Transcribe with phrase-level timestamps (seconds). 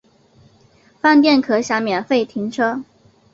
[0.99, 2.83] 饭店可享免费停车